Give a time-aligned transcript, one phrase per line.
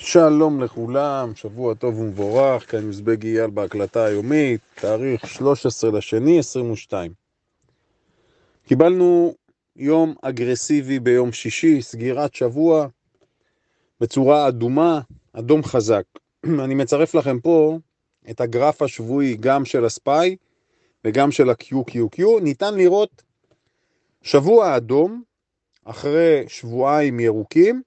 [0.00, 7.12] שלום לכולם, שבוע טוב ומבורך, כאן מזבג אייל בהקלטה היומית, תאריך 13 לשני 22.
[8.66, 9.34] קיבלנו
[9.76, 12.86] יום אגרסיבי ביום שישי, סגירת שבוע
[14.00, 15.00] בצורה אדומה,
[15.32, 16.04] אדום חזק.
[16.64, 17.78] אני מצרף לכם פה
[18.30, 20.36] את הגרף השבועי גם של הספאי
[21.04, 22.22] וגם של ה-QQQ.
[22.42, 23.22] ניתן לראות
[24.22, 25.22] שבוע אדום
[25.84, 27.82] אחרי שבועיים ירוקים,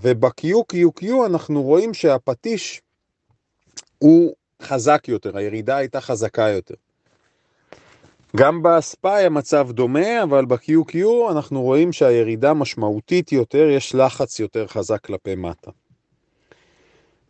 [0.00, 2.82] וב-QQQ אנחנו רואים שהפטיש
[3.98, 6.74] הוא חזק יותר, הירידה הייתה חזקה יותר.
[8.36, 10.96] גם בספאי המצב דומה, אבל ב-QQ
[11.30, 15.70] אנחנו רואים שהירידה משמעותית יותר, יש לחץ יותר חזק כלפי מטה.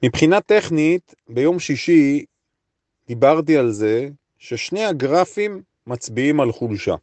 [0.03, 2.25] מבחינה טכנית, ביום שישי
[3.09, 6.95] דיברתי על זה ששני הגרפים מצביעים על חולשה.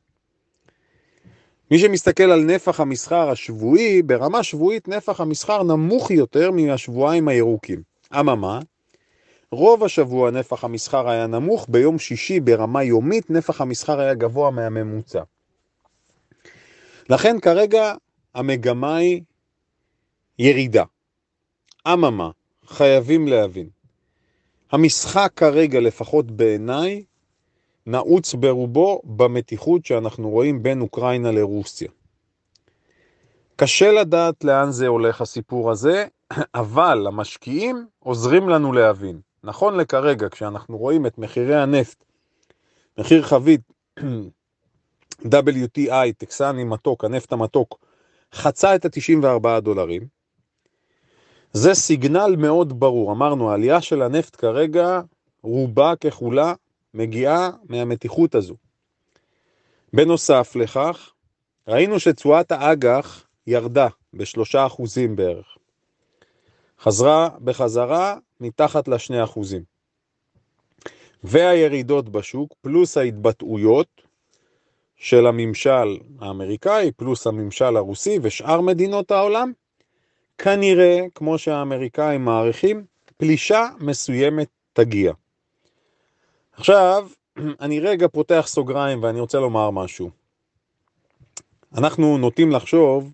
[1.74, 7.82] מי שמסתכל על נפח המסחר השבועי, ברמה שבועית נפח המסחר נמוך יותר מהשבועיים הירוקים.
[8.20, 8.60] אממה,
[9.52, 15.22] רוב השבוע נפח המסחר היה נמוך, ביום שישי ברמה יומית נפח המסחר היה גבוה מהממוצע.
[17.10, 17.94] לכן כרגע
[18.36, 19.22] המגמה היא
[20.40, 20.84] ירידה.
[21.88, 22.30] אממה,
[22.66, 23.70] חייבים להבין,
[24.72, 27.04] המשחק כרגע, לפחות בעיניי,
[27.88, 31.90] נעוץ ברובו במתיחות שאנחנו רואים בין אוקראינה לרוסיה.
[33.56, 36.06] קשה לדעת לאן זה הולך הסיפור הזה,
[36.56, 39.20] אבל המשקיעים עוזרים לנו להבין.
[39.44, 42.04] נכון לכרגע, כשאנחנו רואים את מחירי הנפט,
[42.98, 43.62] מחיר חבית
[45.26, 47.80] WTI, טקסני מתוק, הנפט המתוק,
[48.34, 50.08] חצה את ה-94 דולרים,
[51.54, 53.12] זה סיגנל מאוד ברור.
[53.12, 55.02] אמרנו, העלייה של הנפט כרגע,
[55.44, 56.54] רובה ככולה,
[56.94, 58.56] מגיעה מהמתיחות הזו.
[59.94, 61.14] בנוסף לכך,
[61.68, 65.58] ראינו שתשואת האג"ח ירדה בשלושה אחוזים בערך.
[66.80, 69.64] חזרה בחזרה מתחת לשני אחוזים.
[71.24, 73.88] והירידות בשוק, פלוס ההתבטאויות
[74.96, 79.52] של הממשל האמריקאי, פלוס הממשל הרוסי ושאר מדינות העולם,
[80.38, 82.86] כנראה, כמו שהאמריקאים מעריכים,
[83.18, 85.14] פלישה מסוימת תגיע.
[86.58, 87.08] עכשיו,
[87.62, 90.10] אני רגע פותח סוגריים ואני רוצה לומר משהו.
[91.78, 93.12] אנחנו נוטים לחשוב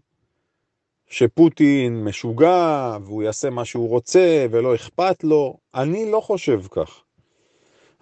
[1.08, 5.58] שפוטין משוגע והוא יעשה מה שהוא רוצה ולא אכפת לו.
[5.76, 7.02] אני לא חושב כך.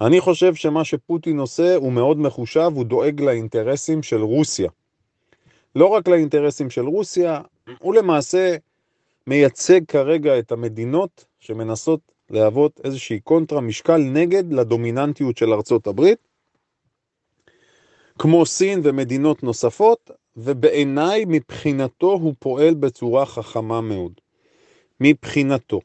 [0.02, 4.70] אני חושב שמה שפוטין עושה הוא מאוד מחושב, הוא דואג לאינטרסים של רוסיה.
[5.76, 7.42] לא רק לאינטרסים של רוסיה,
[7.80, 8.56] הוא למעשה
[9.28, 12.00] מייצג כרגע את המדינות שמנסות
[12.30, 16.20] להוות איזושהי קונטרה משקל נגד לדומיננטיות של ארצות הברית,
[18.20, 24.12] כמו סין ומדינות נוספות, ובעיניי מבחינתו הוא פועל בצורה חכמה מאוד.
[25.02, 25.80] מבחינתו.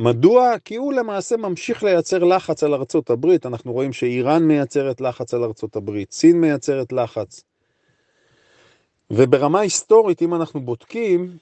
[0.00, 0.58] מדוע?
[0.64, 3.46] כי הוא למעשה ממשיך לייצר לחץ על ארצות הברית.
[3.46, 7.44] אנחנו רואים שאיראן מייצרת לחץ על ארצות הברית, סין מייצרת לחץ.
[9.10, 11.36] וברמה היסטורית, אם אנחנו בודקים,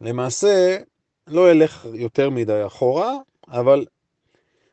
[0.00, 0.78] למעשה
[1.26, 3.14] לא אלך יותר מדי אחורה,
[3.50, 3.86] אבל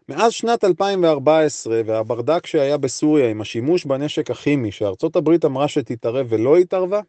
[0.09, 6.57] מאז שנת 2014 והברדק שהיה בסוריה עם השימוש בנשק הכימי שארצות הברית אמרה שתתערב ולא
[6.57, 7.01] התערבה,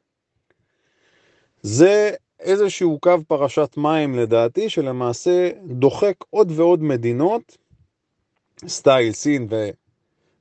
[1.63, 2.11] זה
[2.41, 7.57] איזשהו קו פרשת מים לדעתי שלמעשה דוחק עוד ועוד מדינות,
[8.67, 9.69] סטייל סין ו...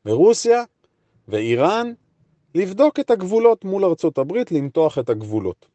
[0.06, 0.64] ורוסיה
[1.28, 1.94] ואיראן,
[2.56, 5.75] לבדוק את הגבולות מול ארצות הברית, למתוח את הגבולות.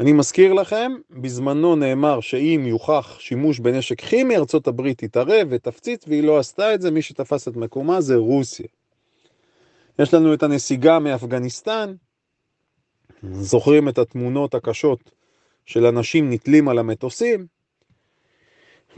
[0.00, 6.22] אני מזכיר לכם, בזמנו נאמר שאם יוכח שימוש בנשק כימי, ארצות הברית תתערב ותפציץ, והיא
[6.22, 8.66] לא עשתה את זה, מי שתפס את מקומה זה רוסיה.
[9.98, 11.94] יש לנו את הנסיגה מאפגניסטן,
[13.22, 15.10] זוכרים את התמונות הקשות
[15.66, 17.46] של אנשים נתלים על המטוסים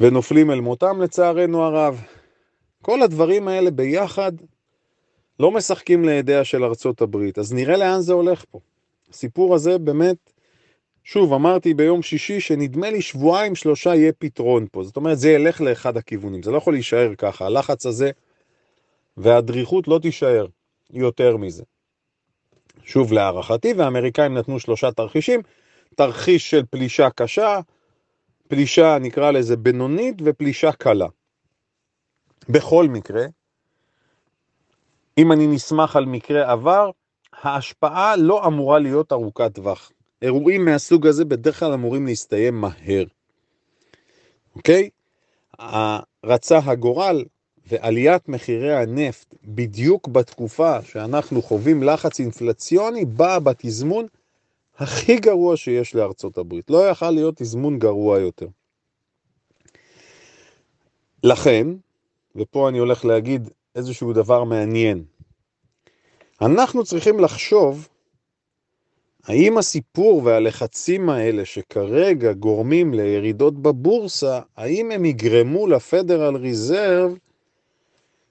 [0.00, 2.02] ונופלים אל מותם לצערנו הרב.
[2.82, 4.32] כל הדברים האלה ביחד
[5.40, 8.60] לא משחקים לידיה של ארצות הברית, אז נראה לאן זה הולך פה.
[9.10, 10.29] הסיפור הזה באמת
[11.04, 14.84] שוב, אמרתי ביום שישי שנדמה לי שבועיים שלושה יהיה פתרון פה.
[14.84, 16.42] זאת אומרת, זה ילך לאחד הכיוונים.
[16.42, 17.46] זה לא יכול להישאר ככה.
[17.46, 18.10] הלחץ הזה
[19.16, 20.46] והדריכות לא תישאר
[20.90, 21.64] יותר מזה.
[22.84, 25.40] שוב, להערכתי, והאמריקאים נתנו שלושה תרחישים.
[25.96, 27.60] תרחיש של פלישה קשה,
[28.48, 31.06] פלישה נקרא לזה בינונית ופלישה קלה.
[32.48, 33.24] בכל מקרה,
[35.18, 36.90] אם אני נסמך על מקרה עבר,
[37.32, 39.92] ההשפעה לא אמורה להיות ארוכת טווח.
[40.22, 43.04] אירועים מהסוג הזה בדרך כלל אמורים להסתיים מהר.
[44.56, 44.90] אוקיי?
[46.24, 47.24] רצה הגורל
[47.66, 54.06] ועליית מחירי הנפט בדיוק בתקופה שאנחנו חווים לחץ אינפלציוני באה בתזמון
[54.78, 56.70] הכי גרוע שיש לארצות הברית.
[56.70, 58.46] לא יכל להיות תזמון גרוע יותר.
[61.24, 61.66] לכן,
[62.36, 65.04] ופה אני הולך להגיד איזשהו דבר מעניין,
[66.40, 67.88] אנחנו צריכים לחשוב
[69.24, 77.12] האם הסיפור והלחצים האלה שכרגע גורמים לירידות בבורסה, האם הם יגרמו לפדרל ריזרב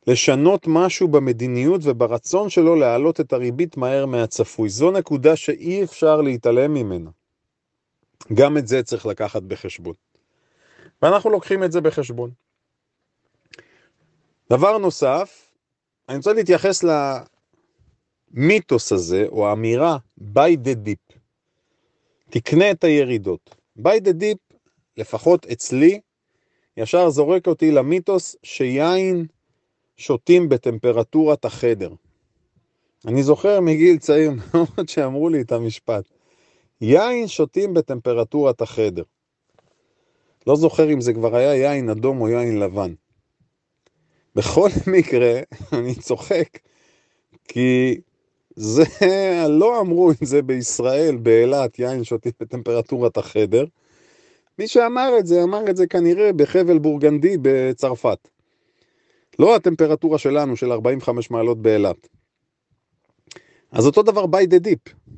[0.08, 4.70] לשנות משהו במדיניות וברצון שלו להעלות את הריבית מהר מהצפוי?
[4.70, 7.10] זו נקודה שאי אפשר להתעלם ממנה.
[8.34, 9.94] גם את זה צריך לקחת בחשבון.
[11.02, 12.32] ואנחנו לוקחים את זה בחשבון.
[14.50, 15.52] דבר נוסף,
[16.10, 16.84] אני רוצה להתייחס
[18.34, 21.18] למיתוס הזה, או האמירה by the dip.
[22.30, 23.56] תקנה את הירידות.
[23.80, 24.56] by the dip,
[24.98, 26.00] לפחות אצלי,
[26.78, 29.26] ישר זורק אותי למיתוס שיין
[29.98, 31.94] שותים בטמפרטורת החדר.
[33.08, 36.04] אני זוכר מגיל צעיר מאוד שאמרו לי את המשפט.
[36.82, 39.04] יין שותים בטמפרטורת החדר.
[40.48, 42.94] לא זוכר אם זה כבר היה יין אדום או יין לבן.
[44.36, 45.40] בכל מקרה,
[45.78, 46.60] אני צוחק,
[47.48, 48.00] כי
[48.60, 48.84] זה,
[49.50, 53.66] לא אמרו את זה בישראל, באילת, יין שותים בטמפרטורת החדר.
[54.60, 58.28] מי שאמר את זה, אמר את זה כנראה בחבל בורגנדי בצרפת.
[59.40, 62.08] לא הטמפרטורה שלנו, של 45 מעלות באילת.
[63.72, 65.12] אז אותו דבר by the dip.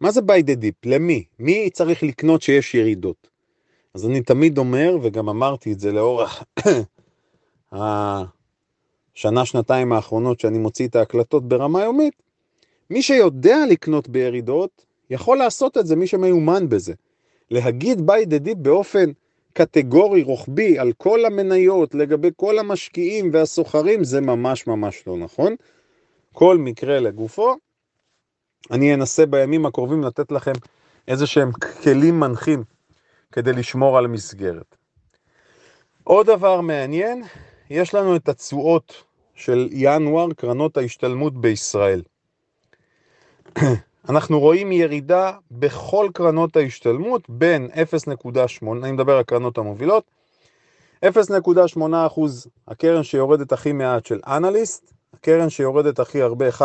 [0.00, 0.76] מה זה by the dip?
[0.84, 1.24] למי?
[1.38, 3.28] מי צריך לקנות שיש ירידות?
[3.94, 6.44] אז אני תמיד אומר, וגם אמרתי את זה לאורך
[7.72, 12.24] השנה, שנתיים האחרונות שאני מוציא את ההקלטות ברמה יומית,
[12.90, 16.94] מי שיודע לקנות בירידות, יכול לעשות את זה, מי שמיומן בזה.
[17.50, 19.10] להגיד by the dip באופן
[19.52, 25.54] קטגורי, רוחבי, על כל המניות, לגבי כל המשקיעים והסוחרים, זה ממש ממש לא נכון.
[26.32, 27.54] כל מקרה לגופו.
[28.70, 30.52] אני אנסה בימים הקרובים לתת לכם
[31.08, 32.64] איזה שהם כלים מנחים
[33.32, 34.76] כדי לשמור על מסגרת.
[36.04, 37.22] עוד דבר מעניין,
[37.70, 39.04] יש לנו את התשואות
[39.34, 42.02] של ינואר, קרנות ההשתלמות בישראל.
[44.08, 50.04] אנחנו רואים ירידה בכל קרנות ההשתלמות בין 0.8, אני מדבר על הקרנות המובילות,
[51.04, 51.08] 0.8
[52.06, 56.62] אחוז הקרן שיורדת הכי מעט של אנליסט, הקרן שיורדת הכי הרבה 1.9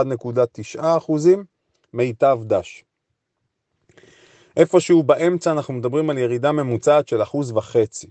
[0.81, 1.43] אחוזים,
[1.93, 2.83] מיטב דש.
[4.57, 8.07] איפשהו באמצע אנחנו מדברים על ירידה ממוצעת של אחוז וחצי.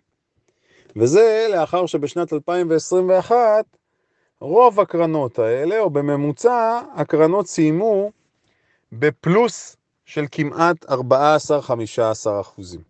[0.96, 3.64] וזה לאחר שבשנת 2021
[4.40, 8.10] רוב הקרנות האלה, או בממוצע, הקרנות סיימו
[8.92, 10.90] בפלוס של כמעט 14-15
[12.40, 12.80] אחוזים.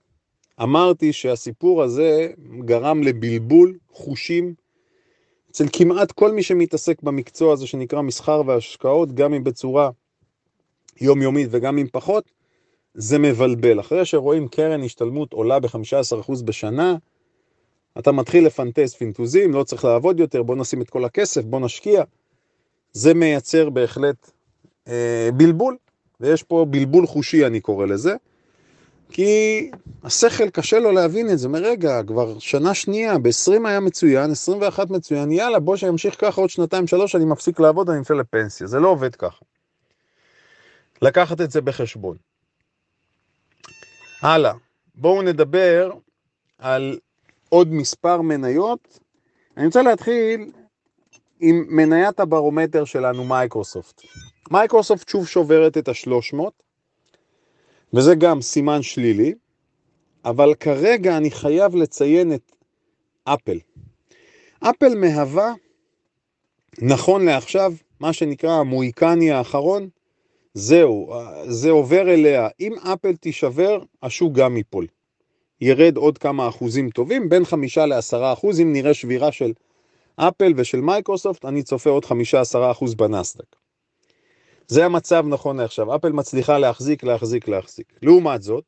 [0.62, 2.28] אמרתי שהסיפור הזה
[2.64, 4.54] גרם לבלבול חושים
[5.50, 9.90] אצל כמעט כל מי שמתעסק במקצוע הזה שנקרא מסחר והשקעות, גם אם בצורה
[11.00, 12.24] יומיומית וגם אם פחות,
[12.94, 13.80] זה מבלבל.
[13.80, 16.96] אחרי שרואים קרן השתלמות עולה ב-15% בשנה,
[17.98, 22.04] אתה מתחיל לפנטז פינטוזים, לא צריך לעבוד יותר, בוא נשים את כל הכסף, בוא נשקיע.
[22.92, 24.30] זה מייצר בהחלט
[24.88, 25.76] אה, בלבול.
[26.20, 28.14] ויש פה בלבול חושי, אני קורא לזה,
[29.10, 29.70] כי
[30.02, 31.48] השכל קשה לו להבין את זה.
[31.48, 36.86] מרגע, כבר שנה שנייה, ב-20 היה מצוין, 21 מצוין, יאללה, בוא שימשיך ככה עוד שנתיים,
[36.86, 38.66] שלוש, אני מפסיק לעבוד, אני נמצא לפנסיה.
[38.66, 39.44] זה לא עובד ככה.
[41.02, 42.16] לקחת את זה בחשבון.
[44.22, 44.52] הלאה,
[44.94, 45.92] בואו נדבר
[46.58, 46.98] על
[47.48, 48.98] עוד מספר מניות.
[49.56, 50.50] אני רוצה להתחיל
[51.40, 54.02] עם מניית הברומטר שלנו, מייקרוסופט.
[54.50, 56.38] מייקרוסופט שוב שוברת את ה-300,
[57.94, 59.34] וזה גם סימן שלילי,
[60.24, 62.52] אבל כרגע אני חייב לציין את
[63.24, 63.58] אפל.
[64.60, 65.52] אפל מהווה,
[66.82, 69.88] נכון לעכשיו, מה שנקרא המוהיקני האחרון,
[70.54, 71.12] זהו,
[71.46, 72.48] זה עובר אליה.
[72.60, 74.86] אם אפל תישבר, השוק גם ייפול.
[75.60, 79.52] ירד עוד כמה אחוזים טובים, בין חמישה לעשרה אחוז, אם נראה שבירה של
[80.16, 83.57] אפל ושל מייקרוסופט, אני צופה עוד חמישה עשרה אחוז בנסדק.
[84.68, 87.92] זה המצב נכון לעכשיו, אפל מצליחה להחזיק, להחזיק, להחזיק.
[88.02, 88.64] לעומת זאת,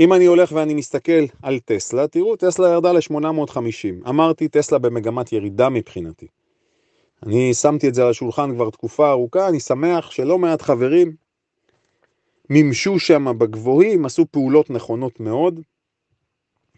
[0.00, 4.08] אם אני הולך ואני מסתכל על טסלה, תראו, טסלה ירדה ל-850.
[4.08, 6.26] אמרתי, טסלה במגמת ירידה מבחינתי.
[7.22, 11.12] אני שמתי את זה על השולחן כבר תקופה ארוכה, אני שמח שלא מעט חברים
[12.50, 15.60] מימשו שם בגבוהים, עשו פעולות נכונות מאוד.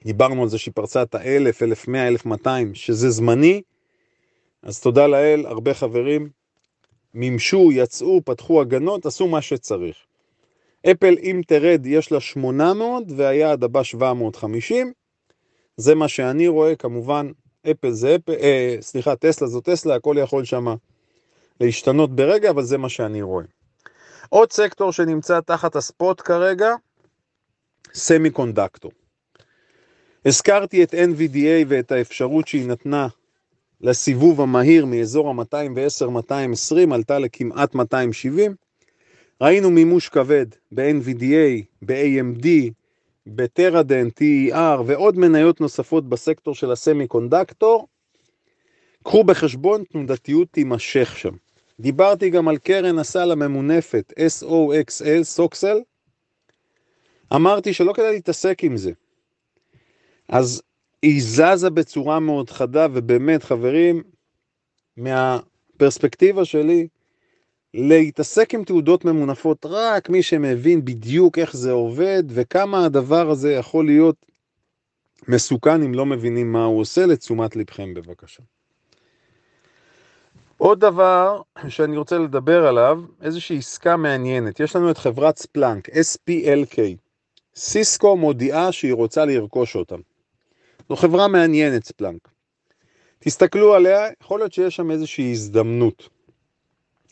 [0.05, 3.63] דיברנו על זה שהיא פרצה את ה-1000, 1100, 1200, שזה זמני,
[4.63, 6.38] אז תודה לאל, הרבה חברים
[7.15, 9.97] מימשו, יצאו, פתחו הגנות, עשו מה שצריך.
[10.91, 14.93] אפל, אם תרד, יש לה 800 והיעד הבא 750.
[15.77, 17.31] זה מה שאני רואה, כמובן,
[17.71, 20.67] אפל זה אפל, אה, סליחה, טסלה זו טסלה, הכל יכול שם
[21.61, 23.45] להשתנות ברגע, אבל זה מה שאני רואה.
[24.29, 26.75] עוד סקטור שנמצא תחת הספוט כרגע,
[27.95, 28.93] סמי קונדקטור.
[30.25, 33.09] הזכרתי את NVDA ואת האפשרות שהיא נתנה
[33.81, 38.55] לסיבוב המהיר מאזור ה-210-220, עלתה לכמעט 270.
[39.41, 42.47] ראינו מימוש כבד ב-NVDA, ב-AMD,
[43.27, 47.89] בטרדן, TER ועוד מניות נוספות בסקטור של הסמי קונדקטור.
[49.05, 51.35] קחו בחשבון, תנודתיות תימשך שם.
[51.81, 55.79] דיברתי גם על קרן הסל הממונפת, SOXL, סוקסל.
[57.35, 58.93] אמרתי שלא כדאי להתעסק עם זה.
[60.29, 60.63] אז
[61.03, 64.03] היא זזה בצורה מאוד חדה, ובאמת, חברים,
[64.97, 66.89] מהפרספקטיבה שלי,
[67.75, 73.87] להתעסק עם תעודות ממונפות, רק מי שמבין בדיוק איך זה עובד, וכמה הדבר הזה יכול
[73.87, 74.27] להיות
[75.29, 78.43] מסוכן אם לא מבינים מה הוא עושה, לתשומת לבכם בבקשה.
[80.59, 84.61] עוד דבר שאני רוצה לדבר עליו, איזושהי עסקה מעניינת.
[84.61, 86.79] יש לנו את חברת ספלנק, SPLK.
[87.57, 90.01] סיסקו מודיעה שהיא רוצה לרכוש אותם.
[90.89, 92.29] זו חברה מעניינת, ספלנק.
[93.19, 96.09] תסתכלו עליה, יכול להיות שיש שם איזושהי הזדמנות.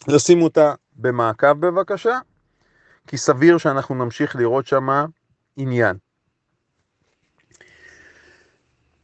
[0.09, 2.19] לשים אותה במעקב בבקשה,
[3.07, 4.87] כי סביר שאנחנו נמשיך לראות שם
[5.57, 5.97] עניין.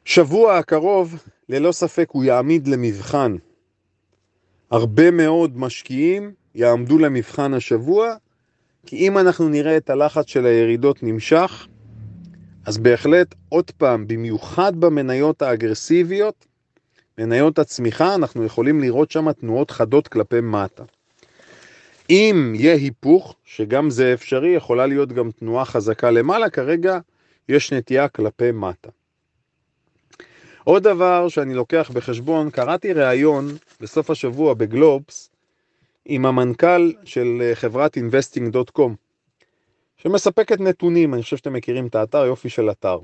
[0.05, 3.37] שבוע הקרוב, ללא ספק, הוא יעמיד למבחן.
[4.71, 8.15] הרבה מאוד משקיעים יעמדו למבחן השבוע,
[8.87, 11.67] כי אם אנחנו נראה את הלחץ של הירידות נמשך,
[12.67, 16.47] אז בהחלט, עוד פעם, במיוחד במניות האגרסיביות,
[17.19, 20.85] מניות הצמיחה, אנחנו יכולים לראות שם תנועות חדות כלפי מטה.
[22.11, 26.99] אם יהיה היפוך, שגם זה אפשרי, יכולה להיות גם תנועה חזקה למעלה, כרגע
[27.49, 28.89] יש נטייה כלפי מטה.
[30.65, 33.47] עוד דבר שאני לוקח בחשבון, קראתי ראיון
[33.81, 35.31] בסוף השבוע בגלובס
[36.05, 38.91] עם המנכ"ל של חברת investing.com,
[40.03, 42.99] שמספקת נתונים, אני חושב שאתם מכירים את האתר, יופי של אתר.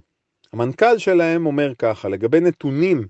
[0.52, 3.06] המנכ"ל שלהם אומר ככה, לגבי נתונים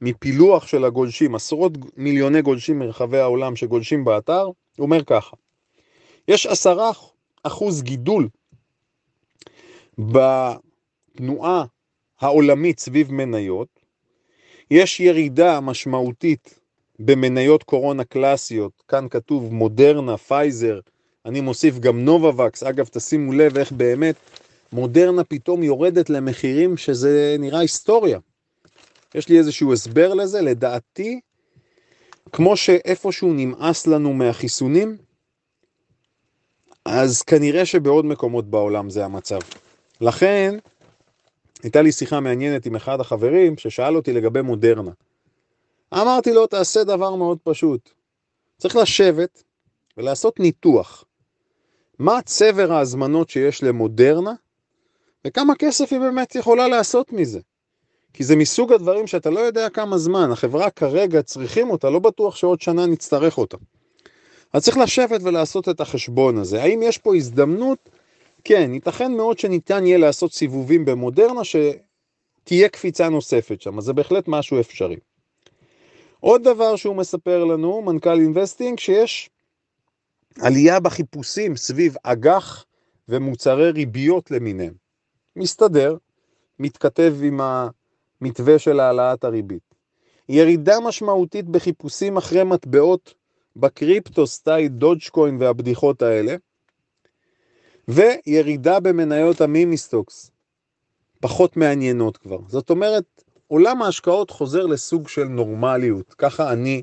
[0.00, 5.36] מפילוח של הגולשים, עשרות מיליוני גולשים מרחבי העולם שגולשים באתר, הוא אומר ככה,
[6.28, 6.90] יש עשרה
[7.42, 8.28] אחוז גידול
[9.98, 11.64] בתנועה
[12.20, 13.68] העולמית סביב מניות,
[14.70, 16.60] יש ירידה משמעותית
[16.98, 20.80] במניות קורונה קלאסיות, כאן כתוב מודרנה, פייזר,
[21.26, 24.14] אני מוסיף גם נובווקס, אגב תשימו לב איך באמת
[24.72, 28.18] מודרנה פתאום יורדת למחירים שזה נראה היסטוריה.
[29.14, 31.20] יש לי איזשהו הסבר לזה, לדעתי,
[32.32, 34.96] כמו שאיפשהו נמאס לנו מהחיסונים,
[36.84, 39.38] אז כנראה שבעוד מקומות בעולם זה המצב.
[40.00, 40.58] לכן,
[41.62, 44.90] הייתה לי שיחה מעניינת עם אחד החברים ששאל אותי לגבי מודרנה.
[45.94, 47.90] אמרתי לו, תעשה דבר מאוד פשוט.
[48.58, 49.42] צריך לשבת
[49.96, 51.04] ולעשות ניתוח.
[51.98, 54.32] מה צבר ההזמנות שיש למודרנה,
[55.26, 57.40] וכמה כסף היא באמת יכולה לעשות מזה.
[58.12, 62.36] כי זה מסוג הדברים שאתה לא יודע כמה זמן, החברה כרגע צריכים אותה, לא בטוח
[62.36, 63.56] שעוד שנה נצטרך אותה.
[64.52, 66.62] אז צריך לשבת ולעשות את החשבון הזה.
[66.62, 67.90] האם יש פה הזדמנות?
[68.44, 74.28] כן, ייתכן מאוד שניתן יהיה לעשות סיבובים במודרנה שתהיה קפיצה נוספת שם, אז זה בהחלט
[74.28, 74.96] משהו אפשרי.
[76.20, 79.30] עוד דבר שהוא מספר לנו, מנכ"ל אינבסטינג, שיש
[80.40, 82.64] עלייה בחיפושים סביב אג"ח
[83.08, 84.74] ומוצרי ריביות למיניהם.
[85.36, 85.96] מסתדר,
[86.58, 87.40] מתכתב עם
[88.20, 89.74] המתווה של העלאת הריבית.
[90.28, 93.14] ירידה משמעותית בחיפושים אחרי מטבעות
[93.56, 96.36] בקריפטו סטייל Dogecoin והבדיחות האלה,
[97.88, 100.30] וירידה במניות המימיסטוקס,
[101.20, 102.38] פחות מעניינות כבר.
[102.48, 103.04] זאת אומרת,
[103.46, 106.82] עולם ההשקעות חוזר לסוג של נורמליות, ככה אני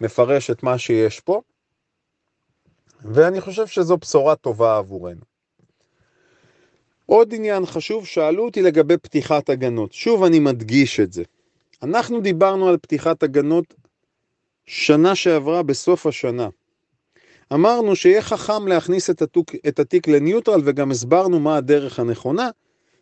[0.00, 1.40] מפרש את מה שיש פה,
[3.04, 5.20] ואני חושב שזו בשורה טובה עבורנו.
[7.06, 9.92] עוד עניין חשוב, שאלו אותי לגבי פתיחת הגנות.
[9.92, 11.22] שוב אני מדגיש את זה.
[11.82, 13.74] אנחנו דיברנו על פתיחת הגנות
[14.66, 16.48] שנה שעברה בסוף השנה.
[17.52, 22.50] אמרנו שיהיה חכם להכניס את, התוק, את התיק לניוטרל וגם הסברנו מה הדרך הנכונה,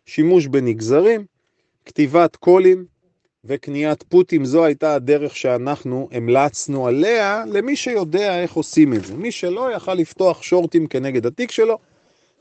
[0.05, 1.25] שימוש בנגזרים,
[1.85, 2.85] כתיבת קולים
[3.45, 9.15] וקניית פוטים, זו הייתה הדרך שאנחנו המלצנו עליה למי שיודע איך עושים את זה.
[9.15, 11.77] מי שלא יכל לפתוח שורטים כנגד התיק שלו,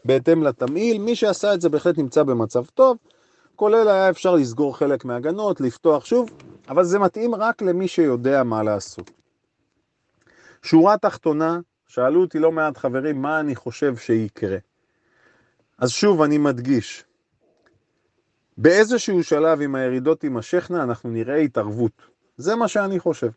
[0.05, 2.97] בהתאם לתמהיל, מי שעשה את זה בהחלט נמצא במצב טוב,
[3.57, 6.31] כולל היה אפשר לסגור חלק מהגנות, לפתוח שוב,
[6.69, 9.11] אבל זה מתאים רק למי שיודע מה לעשות.
[10.63, 14.57] שורה תחתונה, שאלו אותי לא מעט חברים מה אני חושב שיקרה.
[15.79, 17.05] אז שוב אני מדגיש,
[18.63, 21.93] באיזשהו שלב אם הירידות תימשכנה אנחנו נראה התערבות.
[22.37, 23.31] זה מה שאני חושב.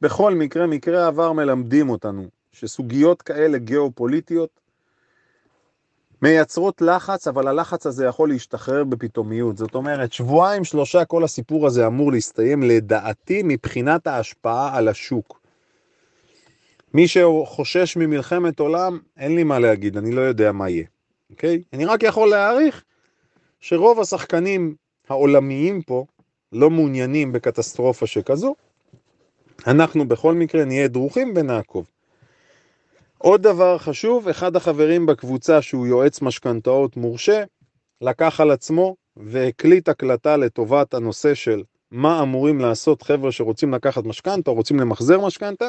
[0.00, 4.60] בכל מקרה, מקרה עבר מלמדים אותנו שסוגיות כאלה גיאופוליטיות
[6.22, 9.56] מייצרות לחץ, אבל הלחץ הזה יכול להשתחרר בפתאומיות.
[9.56, 15.40] זאת אומרת, שבועיים, שלושה, כל הסיפור הזה אמור להסתיים לדעתי מבחינת ההשפעה על השוק.
[16.94, 20.84] מי שחושש ממלחמת עולם, אין לי מה להגיד, אני לא יודע מה יהיה,
[21.30, 21.62] אוקיי?
[21.72, 22.84] אני רק יכול להעריך
[23.66, 24.74] שרוב השחקנים
[25.08, 26.04] העולמיים פה
[26.52, 28.54] לא מעוניינים בקטסטרופה שכזו.
[29.66, 31.90] אנחנו בכל מקרה נהיה דרוכים ונעקוב.
[33.18, 37.44] עוד דבר חשוב, אחד החברים בקבוצה שהוא יועץ משכנתאות מורשה,
[38.00, 44.50] לקח על עצמו והקליט הקלטה לטובת הנושא של מה אמורים לעשות חבר'ה שרוצים לקחת משכנתה
[44.50, 45.68] רוצים למחזר משכנתה.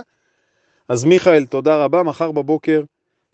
[0.90, 2.82] אז מיכאל, תודה רבה, מחר בבוקר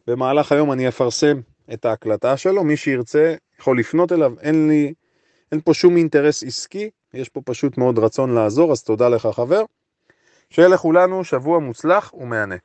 [0.08, 1.40] במהלך היום אני אפרסם
[1.74, 4.94] את ההקלטה שלו, מי שירצה יכול לפנות אליו, אין לי,
[5.52, 9.64] אין פה שום אינטרס עסקי, יש פה פשוט מאוד רצון לעזור, אז תודה לך חבר.
[10.50, 12.56] שיהיה לכולנו שבוע מוצלח ומהנה.